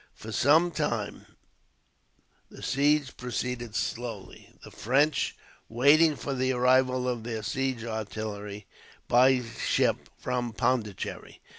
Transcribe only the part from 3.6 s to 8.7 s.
slowly, the French waiting for the arrival of their siege artillery,